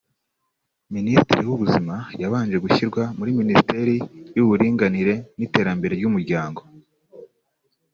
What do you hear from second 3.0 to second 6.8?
muri Minisiteri y’Uburinganire n’Iterambere ry’Umuryango